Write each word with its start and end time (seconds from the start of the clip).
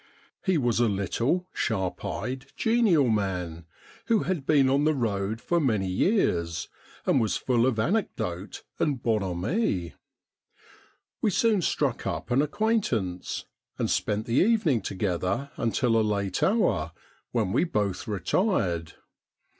He 0.43 0.57
was 0.57 0.79
a 0.79 0.87
little, 0.87 1.45
sharp 1.53 2.03
eyed, 2.03 2.47
genial 2.55 3.07
man, 3.07 3.65
who 4.07 4.23
had 4.23 4.47
been 4.47 4.67
on 4.67 4.83
the 4.83 4.95
road 4.95 5.39
for 5.39 5.59
many 5.59 5.87
years, 5.87 6.69
and 7.05 7.21
was 7.21 7.37
full 7.37 7.67
of 7.67 7.77
anecdote 7.77 8.63
and 8.79 8.99
bonhomie. 9.03 9.93
We 11.21 11.29
soon 11.29 11.61
struck 11.61 12.07
up 12.07 12.31
an 12.31 12.41
acquaint 12.41 12.91
ance, 12.91 13.45
and 13.77 13.91
spent 13.91 14.25
the 14.25 14.37
evening 14.37 14.81
together 14.81 15.51
until 15.55 15.95
a 15.95 16.01
late 16.01 16.41
hour, 16.41 16.93
when 17.31 17.53
we 17.53 17.63
both 17.63 18.07
retired. 18.07 18.93